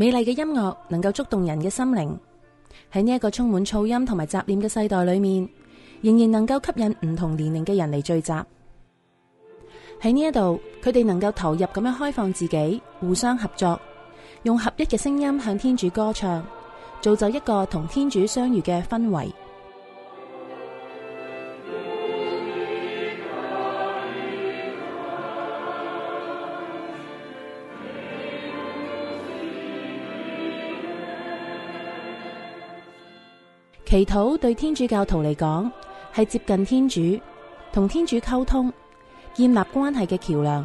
[0.00, 2.18] 美丽嘅音乐能够触动人嘅心灵，
[2.90, 5.46] 喺呢一个充满噪音同埋杂念嘅世代里面，
[6.00, 8.32] 仍然能够吸引唔同年龄嘅人嚟聚集。
[10.00, 13.78] 喺呢一度，佢哋能够投入咁样开放自己，互相合作，
[14.44, 16.42] 用合一嘅声音向天主歌唱，
[17.02, 19.30] 造就一个同天主相遇嘅氛围。
[33.90, 35.72] 祈祷对天主教徒嚟讲
[36.14, 37.20] 系接近天主、
[37.72, 38.72] 同天主沟通、
[39.34, 40.64] 建立关系嘅桥梁，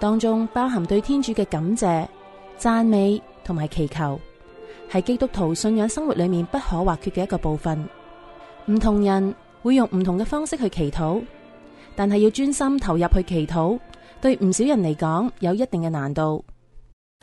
[0.00, 2.08] 当中包含对天主嘅感谢、
[2.56, 4.20] 赞美同埋祈求，
[4.90, 7.78] 系基督徒信仰生活里面不可或缺嘅一个部分。
[8.66, 11.22] 唔同人会用唔同嘅方式去祈祷，
[11.94, 13.78] 但系要专心投入去祈祷，
[14.20, 16.44] 对唔少人嚟讲有一定嘅难度。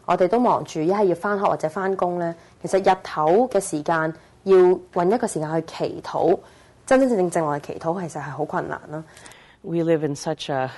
[0.05, 2.33] 我哋都忙住，一系要翻学或者翻工咧。
[2.61, 4.13] 其实日头嘅时间。
[4.49, 4.57] 要
[4.93, 6.39] 揾一個時間去祈禱，
[6.85, 9.03] 真真正正靜落嚟祈禱，其實係好困難咯。
[9.61, 10.69] We live in such a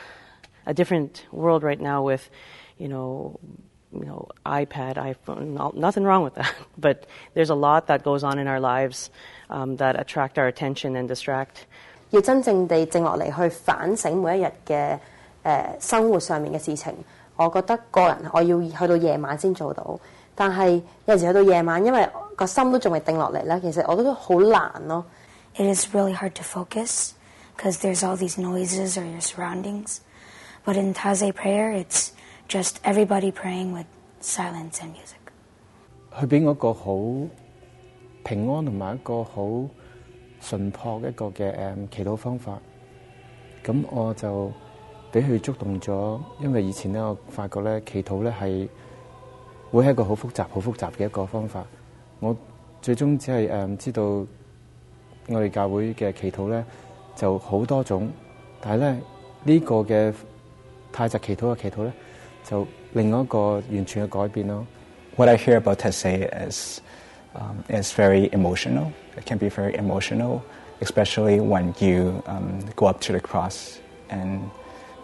[0.66, 2.24] a different world right now with
[2.78, 3.40] you know
[3.92, 6.52] you know iPad, iPhone, nothing wrong with that.
[6.80, 9.10] But there's a lot that goes on in our lives
[9.50, 11.66] that attract our attention and distract.
[12.10, 15.00] 要真正地靜落嚟去反省每一日嘅
[15.46, 16.94] 誒生活上面嘅事情，
[17.38, 19.98] 我覺得個人我要去到夜晚先做到。
[20.36, 22.10] 但係有時去到夜晚，因為
[22.42, 25.06] 个心都仲未定落嚟啦，其实我觉得好难咯。
[25.56, 27.12] It is really hard to focus
[27.56, 30.00] because there's all these noises or your surroundings.
[30.66, 32.10] But in Taze prayer, it's
[32.50, 33.86] just everybody praying with
[34.24, 35.22] silence and music.
[36.18, 36.98] 佢俾我一个好
[38.24, 39.70] 平安同埋一个好
[40.42, 42.58] 纯朴一个嘅诶祈祷方法。
[43.64, 44.52] 咁我就
[45.12, 48.68] 俾佢触动咗，因为以前咧我发觉咧祈祷咧系
[49.70, 51.64] 会系一个好复杂、好复杂嘅一个方法。
[52.22, 52.38] What
[52.88, 53.78] I hear about
[65.80, 66.82] Tese is
[67.36, 68.94] um, is very emotional.
[69.18, 70.44] It can be very emotional,
[70.80, 73.80] especially when you um, go up to the cross
[74.12, 74.48] and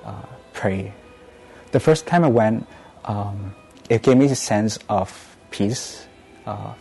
[0.05, 0.13] uh,
[0.53, 0.94] pray.
[1.72, 2.67] The first time I went,
[3.05, 3.55] um,
[3.89, 5.09] it gave me a sense of
[5.49, 6.03] peace.
[6.45, 6.73] Uh,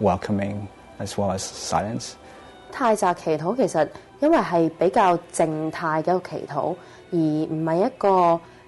[0.00, 2.12] welcoming，as well as silence。
[2.72, 3.88] 太式祈禱其實
[4.20, 6.76] 因為係比較靜態嘅一個祈禱，
[7.10, 8.08] 而唔係一個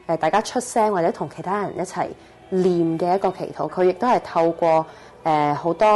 [0.09, 2.07] 誒大家出聲或者同其他人一齊
[2.51, 3.69] 念嘅一個祈禱。
[3.69, 4.87] 佢亦都係透過
[5.25, 5.89] 诶好多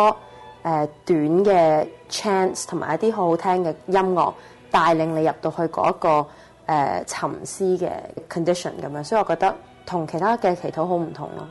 [0.65, 4.33] 誒短嘅 chants 同埋一啲好好聽嘅音樂，
[4.71, 6.27] 帶領你入到去嗰一個
[6.67, 7.91] 誒沉思嘅
[8.29, 9.05] condition 咁樣。
[9.05, 9.55] 所以我覺得
[9.87, 11.47] 同其他嘅祈禱好唔同咯。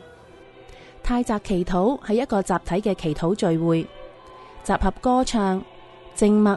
[1.10, 3.82] 泰泽祈祷系一个集体嘅祈祷聚会，
[4.62, 5.60] 集合歌唱、
[6.14, 6.56] 静默、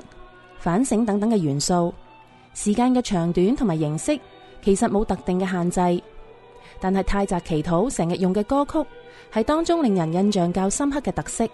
[0.59, 1.91] 反省等等嘅元素。
[2.53, 4.21] 时间嘅长短同埋形式
[4.61, 6.03] 其实冇特定嘅限制，
[6.79, 8.87] 但系泰泽祈祷成日用嘅歌曲
[9.33, 11.49] 系当中令人印象较深刻嘅特色。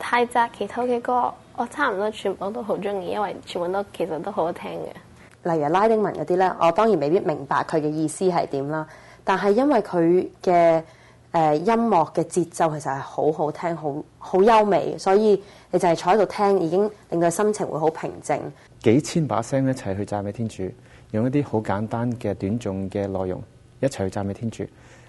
[0.00, 5.54] 泰泽祈祷嘅歌，我差唔多全部都好中意，因为全部都其实都好好听嘅。
[5.54, 8.84] 例如拉丁文嗰啲咧，我当然未必明白佢嘅意思系点啦，
[9.22, 10.82] 但系因为佢嘅
[11.32, 18.38] 誒音樂嘅節奏其實係好好聽，好好優美，所以你就係坐喺度聽，已經令到心情會好平靜。
[18.82, 20.64] 幾千把聲一齊去讚美天主，
[21.10, 23.42] 用一啲好簡單嘅短重嘅內容
[23.80, 24.64] 一齊去讚美天主，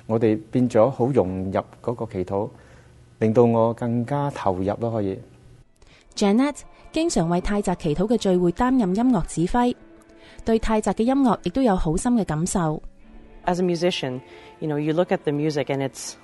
[0.08, 2.50] 我哋變咗好融入嗰個祈禱，
[3.20, 4.92] 令到我更加投入咯。
[4.92, 5.18] 可以。
[6.16, 6.56] Janet
[6.92, 9.76] 經常為泰澤祈禱嘅聚會擔任音樂指揮，
[10.44, 12.82] 對泰澤嘅音樂亦都有好深嘅感受。
[13.48, 14.22] as a musician,
[14.60, 16.18] you know, you look at the music and it's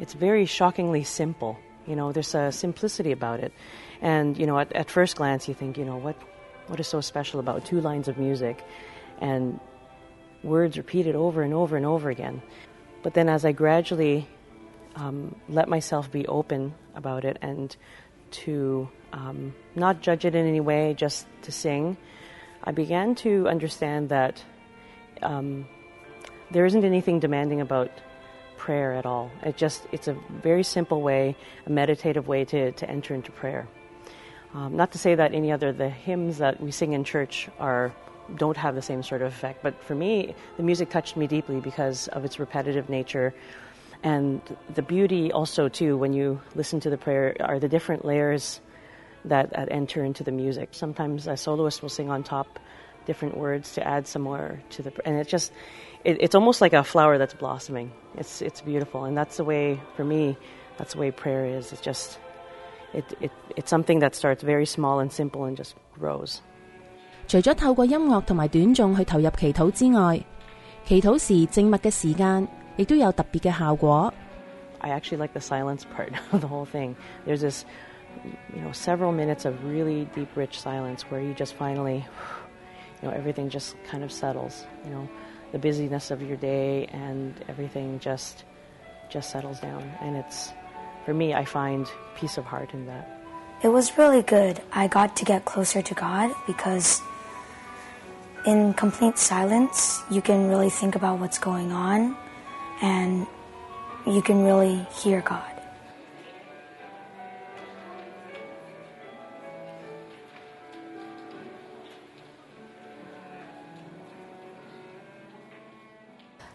[0.00, 1.56] it's very shockingly simple.
[1.86, 3.52] You know, there's a simplicity about it,
[4.02, 6.16] and you know, at, at first glance, you think, you know, what
[6.66, 8.64] what is so special about two lines of music,
[9.20, 9.60] and
[10.42, 12.42] words repeated over and over and over again.
[13.02, 14.26] But then, as I gradually
[14.96, 17.74] um, let myself be open about it and
[18.30, 21.96] to um, not judge it in any way, just to sing,
[22.64, 24.42] I began to understand that
[25.22, 25.66] um,
[26.50, 27.90] there isn't anything demanding about
[28.56, 29.30] prayer at all.
[29.42, 31.36] It just it's a very simple way,
[31.66, 33.66] a meditative way to, to enter into prayer.
[34.54, 37.92] Um, not to say that any other the hymns that we sing in church are
[38.36, 41.60] don't have the same sort of effect, but for me, the music touched me deeply
[41.60, 43.34] because of its repetitive nature,
[44.02, 44.40] and
[44.74, 48.60] the beauty also too when you listen to the prayer are the different layers
[49.26, 50.70] that, that enter into the music.
[50.72, 52.58] Sometimes a soloist will sing on top
[53.06, 54.92] different words to add some more to the.
[55.06, 55.52] And it just,
[56.04, 57.92] it, it's almost like a flower that's blossoming.
[58.16, 60.36] It's it's beautiful, and that's the way for me.
[60.76, 61.72] That's the way prayer is.
[61.72, 62.18] It's just,
[62.92, 66.40] it, it it's something that starts very small and simple and just grows.
[67.26, 70.20] 除咗透過音樂同埋短誦去投入祈禱之外，
[70.84, 72.46] 祈禱時靜默嘅時間
[72.76, 74.12] 亦都有特別嘅效果。
[74.80, 76.94] I actually like the silence part of the whole thing.
[77.24, 77.64] There's this,
[78.54, 82.04] you know, several minutes of really deep, rich silence where you just finally
[83.04, 84.64] know, everything just kind of settles.
[84.84, 85.08] You know,
[85.52, 88.44] the busyness of your day and everything just
[89.10, 89.82] just settles down.
[90.00, 90.50] And it's
[91.04, 91.86] for me, I find
[92.16, 93.20] peace of heart in that.
[93.62, 94.60] It was really good.
[94.72, 97.00] I got to get closer to God because
[98.46, 102.16] in complete silence, you can really think about what's going on
[102.82, 103.26] and
[104.06, 105.50] you can really hear God.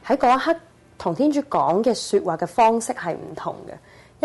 [0.09, 0.59] 喺嗰一刻
[0.97, 3.73] 同天主講嘅说話嘅方式係唔同嘅，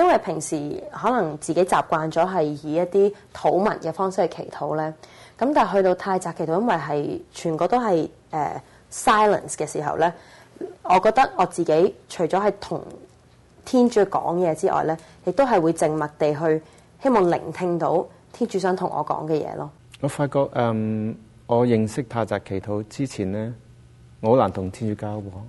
[0.03, 4.87] 因為平時可能自己習慣咗係以一啲土民嘅方式去祈禱咧，
[5.39, 8.51] 咁但系去到泰泽祈禱，因為係全國都係誒
[8.91, 10.11] silence 嘅時候咧，
[10.85, 12.83] 我覺得我自己除咗係同
[13.67, 14.97] 天主講嘢之外咧，
[15.27, 16.63] 亦都係會靜默地去
[17.03, 19.71] 希望聆聽到天主想同我講嘅嘢咯。
[20.01, 21.15] 我發覺嗯，
[21.47, 23.53] 我認識泰泽祈禱之前咧，
[24.23, 25.47] 我好難同天主交往。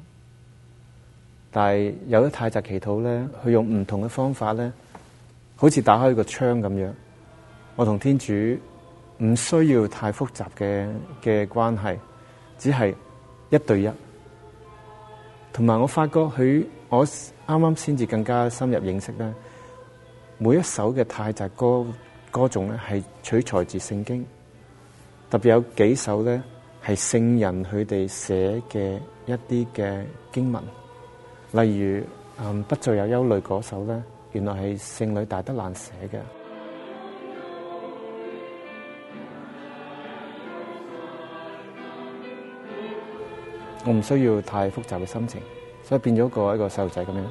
[1.57, 4.69] 但系有啲太泽祈祷咧，佢用唔同嘅方法咧，
[5.55, 6.93] 好似打开个窗咁样。
[7.77, 8.33] 我同天主
[9.19, 10.85] 唔需要太复杂嘅
[11.23, 11.97] 嘅关系，
[12.57, 12.93] 只系
[13.51, 13.89] 一对一。
[15.53, 17.15] 同埋我发觉佢，我啱
[17.47, 19.33] 啱先至更加深入认识咧。
[20.37, 21.85] 每一首嘅太泽歌
[22.31, 24.25] 歌颂咧，系取材自圣经，
[25.29, 26.43] 特别有几首咧
[26.85, 30.03] 系圣人佢哋写嘅一啲嘅
[30.33, 30.61] 经文。
[31.63, 32.03] 例如，
[32.37, 34.03] 嗯，不再有憂慮嗰首咧，
[34.33, 36.19] 原來係聖女大德蘭寫嘅。
[43.85, 45.41] 我唔需要太複雜嘅心情，
[45.81, 47.23] 所以變咗个一個細路仔咁樣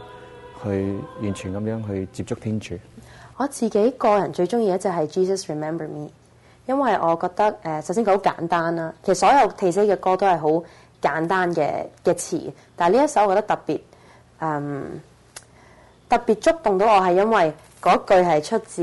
[0.65, 2.75] 去完全咁樣去接觸天主。
[3.37, 6.11] 我自己個人最中意一就係 Jesus Remember Me，
[6.65, 10.49] 因為我覺得誒，首先佢好簡單啦，其實所有 T C 嘅歌都係好
[11.03, 13.79] 簡單嘅嘅詞，但系呢一首我覺得特別。
[14.41, 15.01] 嗯，
[16.09, 18.83] 特别触动到我系因为嗰句系出自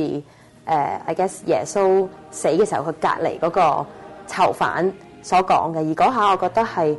[0.66, 3.86] 诶，I guess 耶稣死嘅时候佢隔離嗰个
[4.28, 6.98] 囚犯所讲嘅，而嗰下我觉得系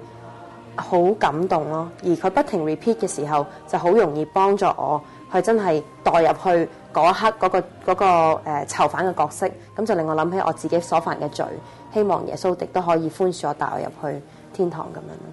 [0.76, 1.90] 好感动咯。
[2.04, 5.00] 而佢不停 repeat 嘅时候，就好容易帮助我
[5.32, 8.06] 去真系代入去嗰刻嗰个嗰个
[8.44, 11.44] 诶囚犯嘅角色，咁就令我谂起我自己所犯嘅罪，
[11.94, 14.22] 希望耶稣基都可以宽恕我，带我入去
[14.52, 15.32] 天堂咁样。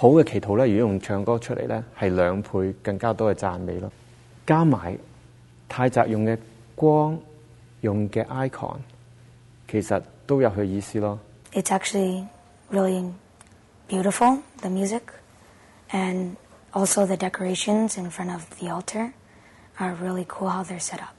[0.00, 3.92] 好嘅祈祷咧，如果用唱歌出嚟咧，系两倍更加多嘅赞美咯。
[4.46, 4.96] 加埋
[5.68, 6.38] 太泽用嘅
[6.74, 7.18] 光
[7.82, 8.76] 用嘅 icon，
[9.70, 11.18] 其实都有佢意思咯。
[11.52, 12.24] It's actually
[12.72, 13.12] really
[13.90, 15.02] beautiful the music
[15.92, 16.36] and
[16.72, 19.10] also the decorations in front of the altar
[19.78, 21.12] are really cool how they're set up。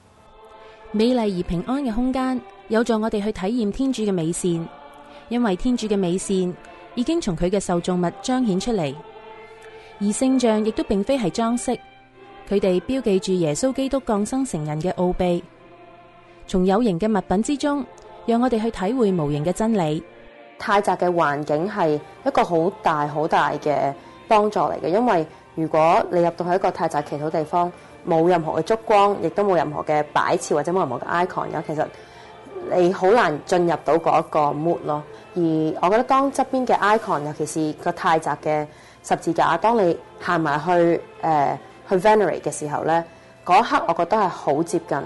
[0.90, 4.68] 美丽而平安嘅空间，有助我哋去体验天主嘅美善，
[5.28, 6.52] 因为天主嘅美善。
[6.94, 8.94] 已经从佢嘅受众物彰显出嚟，
[10.00, 11.70] 而圣像亦都并非系装饰，
[12.48, 15.42] 佢哋标记住耶稣基督降生成人嘅奥秘。
[16.46, 17.84] 从有形嘅物品之中，
[18.26, 20.02] 让我哋去体会无形嘅真理。
[20.58, 23.92] 泰窄嘅环境系一个好大好大嘅
[24.28, 27.72] 帮助嚟嘅，因为如果你入到去一个泰窄祈祷地方，
[28.06, 31.86] 冇任何嘅烛光，亦都冇任何嘅摆设或者冇任何嘅 icon 嘅，其实。
[32.70, 35.02] 你好難進入到嗰一個 mood 咯，
[35.34, 35.42] 而
[35.82, 38.66] 我覺得當側邊嘅 icon，尤其是個太澤嘅
[39.02, 40.70] 十字架，當你行埋去
[41.22, 41.56] 誒
[41.88, 43.02] 去 venerate 嘅時候咧，
[43.44, 44.98] 嗰一刻我覺得係好接近，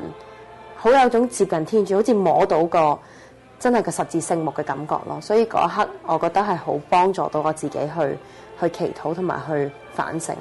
[0.76, 2.98] 好有種接近天主，好似摸到個
[3.58, 5.18] 真係個十字聖木嘅感覺咯。
[5.20, 8.18] 所以嗰一刻我覺得係好幫助到我自己去
[8.68, 10.36] 去祈禱同埋去反省。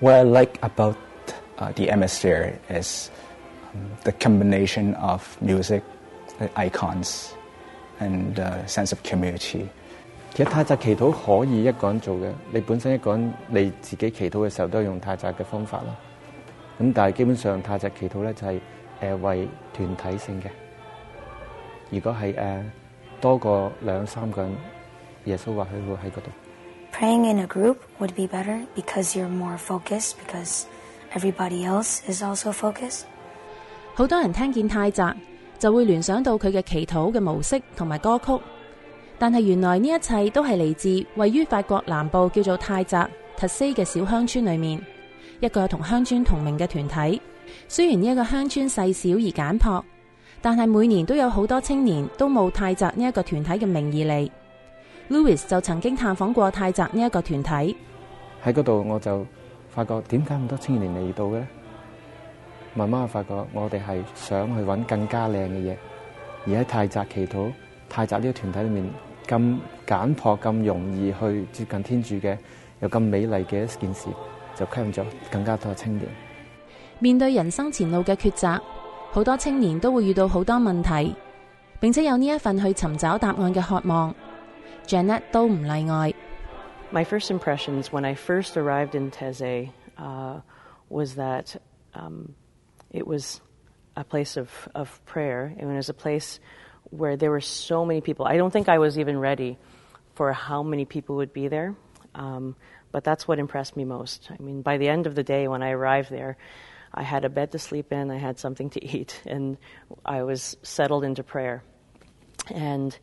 [0.00, 0.96] What I like about
[1.76, 3.08] the atmosphere is
[4.02, 5.80] the combination of music.
[6.54, 7.34] icons
[8.00, 9.66] and sense of community。
[10.34, 15.88] 其实泰泽祈祷可以一个人做嘅，你本身一个人你自己祈祷嘅时候都用泰泽嘅方法咯。
[16.78, 18.60] 咁但系基本上泰泽祈祷咧就系
[19.00, 20.46] 诶为团体性嘅。
[21.90, 22.62] 如果系诶
[23.20, 24.52] 多过两三个人，
[25.24, 26.30] 耶稣或许会喺嗰度。
[26.92, 30.64] Praying in a group would be better because you're more focused because
[31.14, 33.04] everybody else is also focused。
[33.94, 35.14] 好多人听见泰泽。
[35.58, 38.32] 就会联想到佢嘅祈祷嘅模式同埋歌曲，
[39.18, 44.80] 但系原来呢一切都系嚟自位于法国南部叫做泰泽特斯嘅小乡村里面
[45.40, 47.20] 一个同乡村同名嘅团体。
[47.68, 49.82] 虽然呢一个乡村细小而简朴，
[50.42, 54.28] 但系每年都有好多青年都冒泰泽呢一个团体嘅名义嚟。
[55.08, 57.76] Louis 就曾经探访过泰泽呢一个团体，
[58.44, 59.24] 喺嗰度我就
[59.68, 61.46] 发觉点解咁多青年嚟到嘅咧？
[62.76, 65.76] 慢慢发觉我哋系想去揾更加靓嘅嘢，
[66.46, 67.50] 而喺泰泽祈祷、
[67.88, 68.86] 泰泽呢个团体里面
[69.26, 72.36] 咁简朴、咁容易去接近天主嘅，
[72.80, 74.08] 又咁美丽嘅一件事，
[74.54, 76.06] 就吸引咗更加多青年。
[76.98, 78.60] 面对人生前路嘅抉择，
[79.10, 81.14] 好多青年都会遇到好多问题，
[81.80, 84.14] 并且有呢一份去寻找答案嘅渴望。
[84.86, 86.12] Janet 都唔例外。
[86.92, 89.68] My first impressions when I first arrived in t e z e
[89.98, 90.42] ah,
[90.90, 91.54] was that,
[91.94, 92.32] um.
[92.90, 93.40] it was
[93.96, 95.52] a place of, of prayer.
[95.58, 96.38] It was a place
[96.90, 98.26] where there were so many people.
[98.26, 99.58] I don't think I was even ready
[100.14, 101.74] for how many people would be there,
[102.14, 102.56] um,
[102.92, 104.28] but that's what impressed me most.
[104.38, 106.36] I mean, by the end of the day, when I arrived there,
[106.94, 109.56] I had a bed to sleep in, I had something to eat, and
[110.04, 111.62] I was settled into prayer.
[112.50, 112.96] And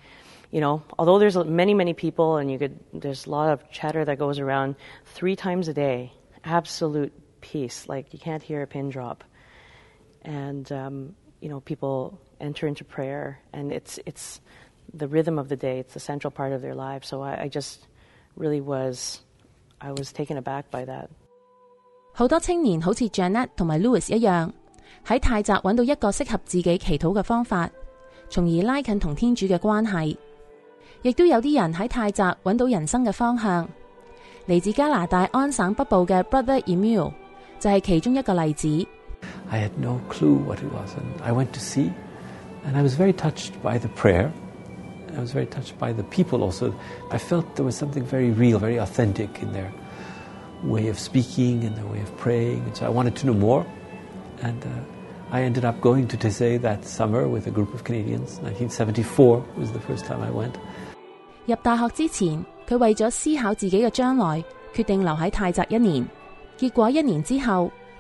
[0.52, 4.06] you know, although there's many, many people, and you could, there's a lot of chatter
[4.06, 4.76] that goes around
[5.06, 6.14] three times a day,
[6.44, 7.12] absolute
[7.42, 7.90] peace.
[7.90, 9.24] Like you can't hear a pin drop
[10.26, 14.40] and um, you know people enter into prayer, and it's it's
[14.94, 15.80] the rhythm of the day.
[15.80, 17.08] It's the central part of their lives.
[17.08, 17.88] So I, I just
[18.36, 19.22] really was
[19.82, 21.10] I was taken aback by that.
[22.16, 24.52] 好多青年好似 Janet 同埋 Louis 一樣，
[25.06, 27.70] 喺泰澤揾到一個適合自己祈禱嘅方法，
[28.30, 30.16] 從而拉近同天主嘅關係。
[31.02, 33.68] 亦都有啲人喺泰澤揾到人生嘅方向。
[34.48, 37.12] 嚟自加拿大安省北部嘅 Brother Emil
[37.60, 38.86] 就係其中一個例子。
[39.50, 40.96] I had no clue what it was.
[40.96, 41.92] And I went to see,
[42.66, 44.32] and I was very touched by the prayer.
[45.16, 46.74] I was very touched by the people also.
[47.12, 49.72] I felt there was something very real, very authentic in their
[50.64, 52.64] way of speaking and their way of praying.
[52.64, 53.66] And so I wanted to know more.
[54.42, 54.70] And uh,
[55.32, 58.40] I ended up going to Taizé that summer with a group of Canadians.
[58.42, 60.58] 1974 was the first time I went.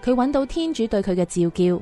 [0.03, 1.81] 佢揾到天主对佢嘅召叫，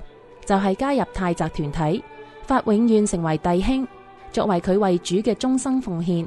[0.55, 2.03] 就系加入太泽团体，
[2.43, 3.87] 发永远成为弟兄，
[4.31, 6.23] 作为佢为主嘅终生奉献。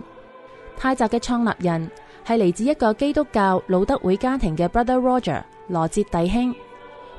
[0.76, 1.88] 太泽嘅创立人
[2.26, 6.52] 系嚟自一个基督教老德会家庭嘅 Brother Roger 罗哲弟兄，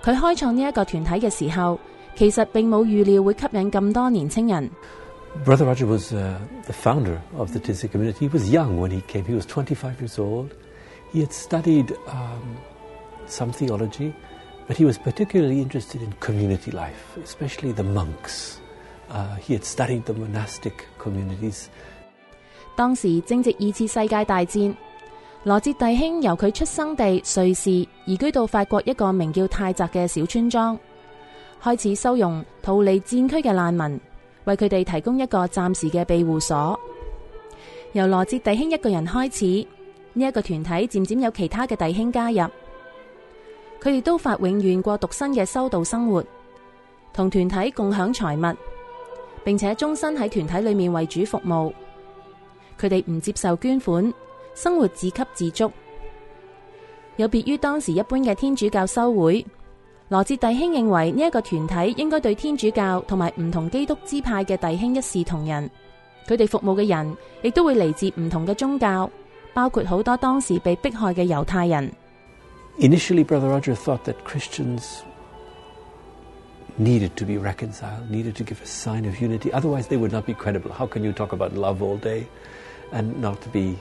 [0.04, 1.80] 佢开创呢一个团体嘅时候，
[2.16, 4.70] 其实并冇预料会吸引咁多年青人。
[5.46, 8.28] Brother Roger was the founder of the Tzu i community.
[8.28, 9.24] He was young when he came.
[9.24, 10.50] He was twenty-five years old.
[11.14, 11.96] He had studied
[13.30, 14.12] some theology.
[22.78, 24.78] 当时正值二次世界大战，
[25.44, 27.06] 罗哲弟兄由佢出生地
[27.36, 27.70] 瑞士
[28.06, 30.76] 移居到法国一个名叫泰泽嘅小村庄，
[31.62, 34.02] 开始收容逃离战区嘅难民，
[34.46, 36.78] 为佢哋提供一个暂时嘅庇护所。
[37.94, 39.46] 由罗哲弟兄一个人开始，
[40.14, 42.52] 呢一个团体渐渐有其他嘅弟兄加入。
[43.86, 46.24] 佢哋都发永远过独身嘅修道生活，
[47.14, 48.42] 同团体共享财物，
[49.44, 51.72] 并且终身喺团体里面为主服务。
[52.80, 54.12] 佢哋唔接受捐款，
[54.56, 55.72] 生活自给自足，
[57.18, 59.46] 有别于当时一般嘅天主教修会。
[60.10, 65.70] 罗哲弟兄认为呢一个团体应该对天主教同埋唔同基督支派嘅弟兄一视同仁。
[66.28, 69.08] 佢哋服务嘅人亦都会嚟自唔同嘅宗教，
[69.54, 71.88] 包括好多当时被迫害嘅犹太人。
[72.78, 75.04] Initially, Brother Roger thought that Christians
[76.78, 80.26] needed to be reconciled, needed to give a sign of unity, otherwise, they would not
[80.26, 80.74] be credible.
[80.74, 82.28] How can you talk about love all day
[82.92, 83.80] and not be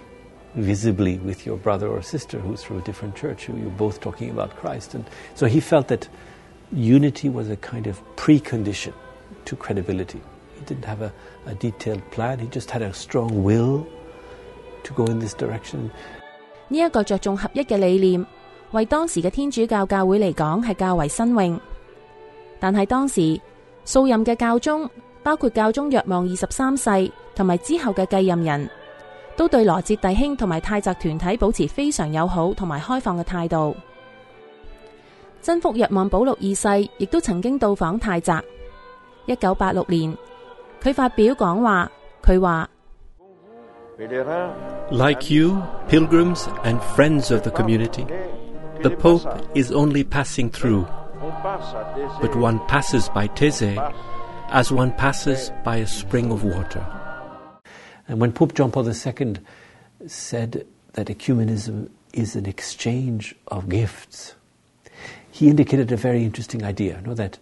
[0.54, 4.30] visibly with your brother or sister who's from a different church, who you're both talking
[4.30, 4.94] about Christ?
[4.94, 6.08] And so he felt that
[6.72, 8.92] unity was a kind of precondition
[9.46, 10.20] to credibility.
[10.54, 11.12] He didn't have a,
[11.46, 13.88] a detailed plan, he just had a strong will
[14.84, 15.90] to go in this direction.
[16.68, 18.24] 呢一個着重合一嘅理念
[18.74, 21.60] 为当时嘅天主教教会嚟讲系较为新颖，
[22.58, 23.40] 但系当时
[23.84, 24.88] 数任嘅教宗
[25.22, 26.90] 包括教宗若望二十三世
[27.36, 28.68] 同埋之后嘅继任人
[29.36, 33.74] 都对罗哲弟兄同埋泰泽团体保持非常友好同埋开放嘅态度。
[35.40, 38.42] 真福若望保禄二世亦都曾经到访泰泽。
[39.26, 40.12] 一九八六年，
[40.82, 41.88] 佢发表讲话，
[42.24, 42.68] 佢话
[44.90, 45.56] ：，Like you,
[45.88, 48.04] pilgrims and friends of the community。
[48.84, 49.22] The Pope
[49.54, 50.82] is only passing through,
[52.22, 53.72] but one passes by Teze
[54.50, 56.84] as one passes by a spring of water.
[58.08, 59.36] And when Pope John Paul II
[60.06, 64.34] said that ecumenism is an exchange of gifts,
[65.30, 67.38] he indicated a very interesting idea, you know, that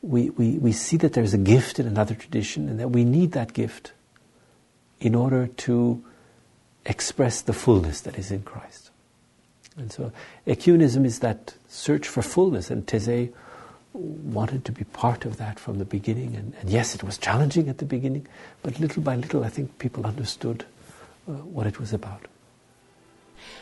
[0.00, 3.32] we, we, we see that there's a gift in another tradition and that we need
[3.32, 3.92] that gift
[5.00, 6.04] in order to
[6.86, 8.83] express the fullness that is in Christ.
[9.76, 10.12] And so
[10.46, 13.32] ecumenism is that search for fullness, and Teze
[13.92, 16.36] wanted to be part of that from the beginning.
[16.36, 18.26] And, and yes, it was challenging at the beginning,
[18.62, 20.64] but little by little, I think people understood
[21.28, 22.20] uh, what it was about.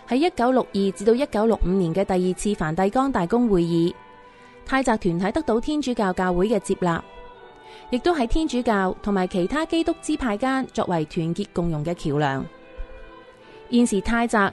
[0.09, 3.95] 喺一九六二至到一九六五年嘅第二次梵蒂岡大公會議，
[4.66, 7.00] 泰澤團體得到天主教教會嘅接納，
[7.90, 12.45] 亦都喺天主教同埋其他基督支派間作為團結共融嘅橋梁。
[13.71, 14.52] 現時泰澤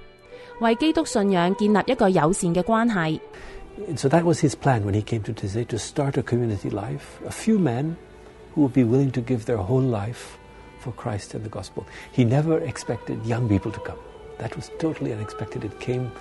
[0.61, 3.19] 为基督信仰建立一个友善嘅关系。
[3.95, 7.19] So that was his plan when he came to Tizay to start a community life.
[7.25, 7.95] A few men
[8.53, 10.37] who would be willing to give their whole life
[10.83, 11.85] for Christ and the gospel.
[12.13, 13.97] He never expected young people to come.
[14.37, 15.63] That was totally unexpected.
[15.63, 16.11] It came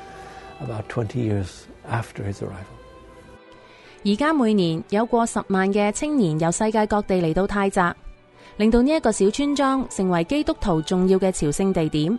[0.60, 2.64] about twenty years after his arrival.
[4.06, 7.94] 而家每年有过十万嘅青年由世界各地嚟到泰泽，
[8.56, 12.18] 令到呢一个小村庄成为基督徒重要嘅朝圣地点。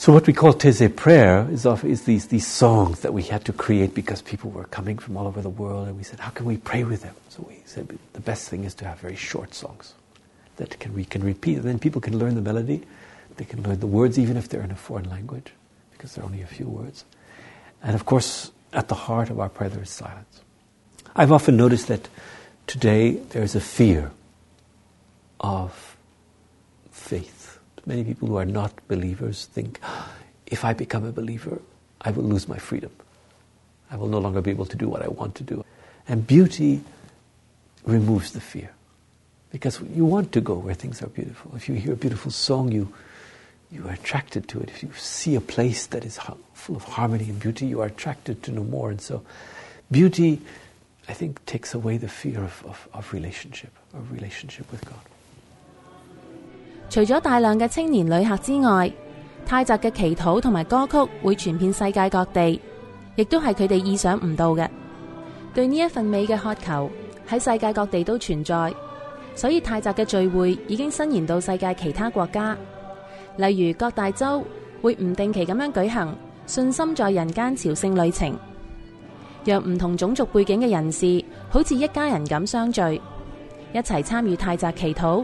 [0.00, 3.44] So what we call Teze prayer is, of, is these, these songs that we had
[3.46, 6.30] to create because people were coming from all over the world and we said, how
[6.30, 7.16] can we pray with them?
[7.30, 9.94] So we said the best thing is to have very short songs
[10.54, 12.82] that can, we can repeat and then people can learn the melody,
[13.38, 15.50] they can learn the words even if they're in a foreign language
[15.90, 17.04] because there are only a few words.
[17.82, 20.42] And of course, at the heart of our prayer there is silence.
[21.16, 22.08] I've often noticed that
[22.68, 24.12] today there is a fear
[25.40, 25.96] of
[26.92, 27.37] faith
[27.88, 30.12] Many people who are not believers think, ah,
[30.46, 31.58] if I become a believer,
[32.02, 32.90] I will lose my freedom.
[33.90, 35.64] I will no longer be able to do what I want to do.
[36.06, 36.82] And beauty
[37.86, 38.70] removes the fear.
[39.50, 41.56] Because you want to go where things are beautiful.
[41.56, 42.92] If you hear a beautiful song, you,
[43.72, 44.68] you are attracted to it.
[44.68, 46.18] If you see a place that is
[46.52, 48.90] full of harmony and beauty, you are attracted to no more.
[48.90, 49.22] And so,
[49.90, 50.42] beauty,
[51.08, 55.00] I think, takes away the fear of, of, of relationship, of relationship with God.
[56.90, 58.90] 除咗大量嘅青年旅客之外，
[59.44, 62.60] 泰泽嘅祈祷同埋歌曲会传遍世界各地，
[63.16, 64.66] 亦都系佢哋意想唔到嘅。
[65.54, 66.90] 对呢一份美嘅渴求
[67.28, 68.72] 喺世界各地都存在，
[69.34, 72.56] 所以泰泽嘅聚会已经伸延到世界其他国家，
[73.36, 74.42] 例如各大洲
[74.80, 78.34] 会唔定期咁样举行信心在人间朝圣旅程，
[79.44, 82.82] 让唔同种族背景嘅人士好似一家人咁相聚，
[83.74, 85.22] 一齐参与泰泽祈祷。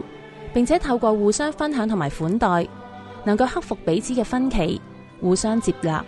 [0.55, 2.65] 并且透过互相分享同埋款待，
[3.25, 4.79] 能够克服彼此嘅分歧，
[5.19, 6.03] 互相接纳。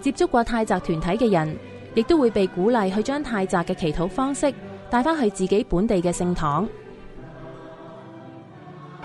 [0.00, 1.56] 接触过泰泽团体嘅人，
[1.94, 4.52] 亦都会被鼓励去将泰泽嘅祈祷方式
[4.90, 6.68] 带翻去自己本地嘅圣堂。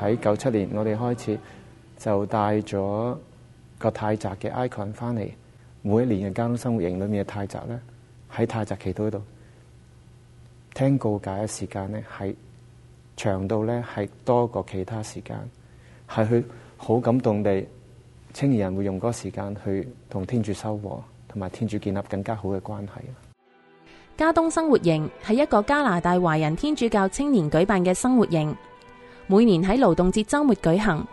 [0.02, 1.40] 喺九七年，我哋开始
[2.00, 3.16] 就带咗
[3.78, 5.30] 个泰泽嘅 icon 翻嚟，
[5.84, 7.80] 每一年嘅交通生活营里面嘅泰泽咧，
[8.36, 9.22] 喺泰泽祈祷度
[10.74, 12.36] 听告解嘅时间咧系。
[13.16, 15.40] 長度咧係多過其他時間，
[16.10, 16.44] 係佢
[16.78, 17.66] 好感動地，
[18.34, 20.82] 青年人會用嗰個時間去同天主收穫，
[21.28, 22.90] 同埋天主建立更加好嘅關係。
[24.18, 28.54] 加東生活營係一個加拿大華人天主教青年舉辦嘅生活營，
[29.28, 31.06] 每年喺勞動節週末舉行。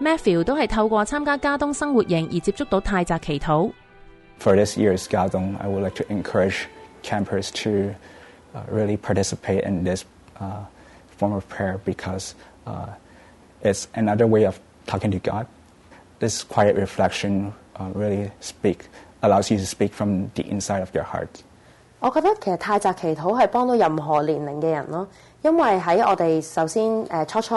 [0.00, 3.70] Matthew 都係透過參加加東生活營而接觸到泰泽祈禱。
[4.40, 6.64] For this year's 加 n i would like to encourage
[7.04, 7.94] campers to
[8.72, 10.04] really participate in this。
[11.22, 12.34] form of prayer because
[12.66, 12.86] uh,
[13.62, 14.58] it's another way of
[14.90, 15.46] talking to God.
[16.18, 18.78] This quiet reflection uh, really speak
[19.22, 21.30] allows you to speak from the inside of your heart.
[22.00, 25.06] 我覺得其實泰澤祈禱係幫到任何年齡嘅人咯，
[25.42, 27.54] 因為喺我哋首先誒、呃、初初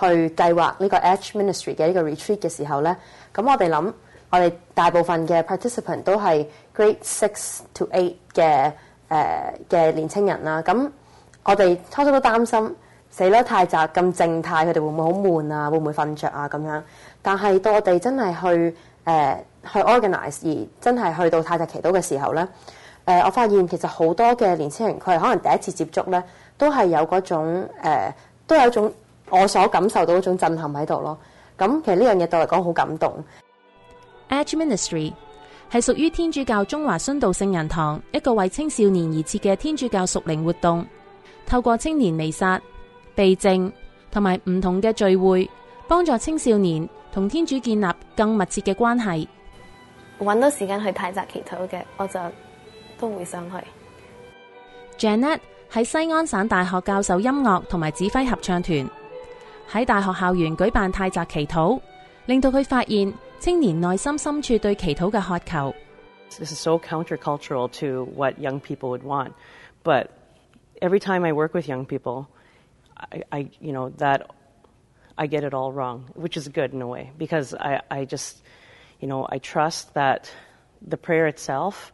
[0.00, 2.90] 去計劃呢個 Edge Ministry 嘅呢個 retreat 嘅時候咧，
[3.32, 3.92] 咁我哋諗
[4.30, 6.44] 我哋大部分嘅 participant 都係
[6.76, 8.72] Grade Six to Eight 嘅
[9.08, 10.90] 誒嘅年青人啦，咁
[11.44, 12.74] 我哋初初都擔心。
[13.16, 13.40] 死啦！
[13.44, 15.70] 太澤咁靜態，佢哋會唔會好悶啊？
[15.70, 16.48] 會唔會瞓着啊？
[16.48, 16.82] 咁樣，
[17.22, 19.36] 但係到我哋真係去誒
[19.72, 22.42] 去 o r g a n i z e 而真係去到太達祈禱嘅時候咧，
[23.06, 26.20] 誒，我發現其實好多嘅年輕人佢係可能第一次接觸咧，
[26.58, 27.68] 都係有嗰種
[28.48, 28.92] 都有一種
[29.30, 31.16] 我所感受到一種震撼喺度咯。
[31.56, 33.24] 咁其實呢樣嘢對我嚟講好感動。
[34.30, 35.12] Edge Ministry
[35.70, 40.84] 係屬於天主教中華殉道聖人堂一個為青少年而設嘅天主教熟靈活動，
[41.46, 42.60] 透過青年微殺。
[43.14, 43.72] 秘症
[44.10, 45.48] 同埋唔同嘅聚会，
[45.88, 49.28] 帮助青少年同天主建立更密切嘅关系。
[50.20, 52.20] 揾到时间去泰泽祈祷嘅，我就
[52.98, 53.56] 都会想去。
[54.96, 55.38] Janet
[55.72, 58.90] 喺西安省大学教授音乐同埋指挥合唱团，
[59.70, 61.80] 喺大学校园举办泰泽祈祷，
[62.26, 65.74] 令到佢发现青年内心深处对祈祷嘅渴求。
[66.38, 69.32] This is so countercultural to what young people would want,
[69.84, 70.06] but
[70.80, 72.24] every time I work with young people.
[72.96, 74.30] I, I, you know, that
[75.16, 78.42] I get it all wrong, which is good in a way because I, I just,
[79.00, 80.30] you know, I trust that
[80.82, 81.92] the prayer itself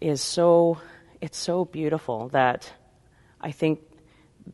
[0.00, 0.78] is so,
[1.20, 2.70] it's so beautiful that
[3.40, 3.80] I think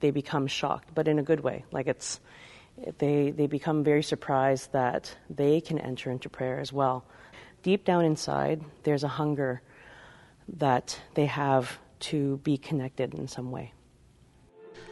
[0.01, 1.65] they become shocked, but in a good way.
[1.73, 2.21] Like it's,
[2.99, 7.05] they, they become very surprised that they can enter into prayer as well.
[7.63, 9.63] Deep down inside, there's a hunger
[10.59, 13.73] that they have to be connected in some way.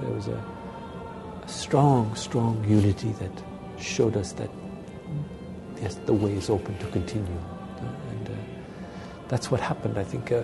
[0.00, 0.44] There was a,
[1.44, 3.30] a strong, strong unity that
[3.82, 4.50] showed us that
[5.80, 7.38] yes, the way is open to continue.
[8.10, 8.32] And uh,
[9.28, 9.98] that's what happened.
[9.98, 10.42] I think uh,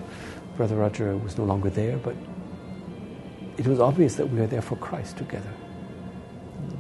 [0.57, 2.15] Brother Roger was no longer there, but
[3.57, 5.53] it was obvious that we are there for Christ together.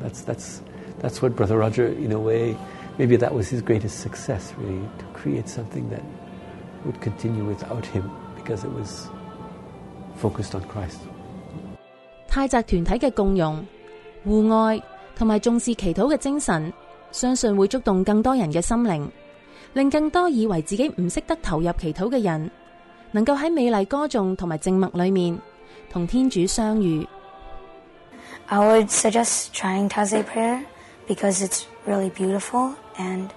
[0.00, 0.62] That's, that's,
[1.00, 2.56] that's what Brother Roger, in a way,
[2.98, 6.02] maybe that was his greatest success, really, to create something that
[6.84, 9.08] would continue without him because it was
[10.16, 11.00] focused on Christ.
[12.30, 13.66] 泰泽团体嘅共融、
[14.24, 14.80] 互爱
[15.16, 16.72] 同埋重视祈祷嘅精神，
[17.10, 19.10] 相信会触动更多人嘅心灵，
[19.72, 22.48] 令更多以为自己唔识得投入祈祷嘅人，
[23.10, 25.36] 能够喺美丽歌颂同埋静默里面，
[25.90, 27.06] 同天主相遇。
[28.46, 30.62] I would suggest trying Taze prayer
[31.08, 32.72] because it's really beautiful.
[32.96, 33.28] And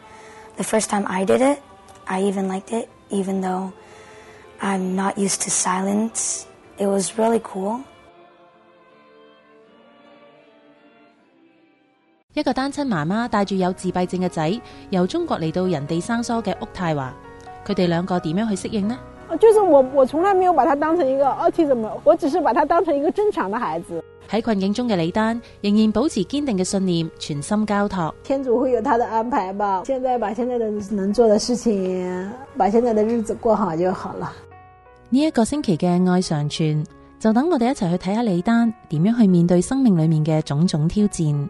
[0.58, 1.58] the first time I did it,
[2.06, 3.72] I even liked it, even though
[4.60, 6.44] I'm not used to silence.
[6.78, 7.80] It was really cool.
[12.34, 17.14] 一个单亲妈妈带住有自闭症嘅仔，由中国嚟到人哋生疏嘅屋太华，
[17.66, 18.98] 佢哋两个点样去适应呢？
[19.40, 24.04] 就是我我从来没有把他当成一个 a u t i s m 我只是把他当成一个正常嘅孩子。
[24.30, 29.84] 喺困境中嘅李丹仍然保持坚定嘅信念，全心交托天主会有他的安排吧。
[29.86, 34.32] 现在把现在的能做的事情，把现在的日子过好就好了。
[35.12, 36.84] 呢一个星期嘅爱常传，
[37.20, 41.50] 就等我哋一齐去睇下李丹点样去面对生命里面嘅种种挑战。